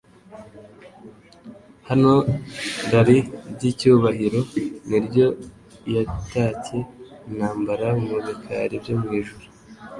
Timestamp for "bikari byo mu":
8.25-9.09